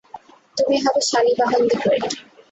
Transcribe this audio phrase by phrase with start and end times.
[0.57, 2.05] তুমি হবে শালীবাহন দি গ্রেট।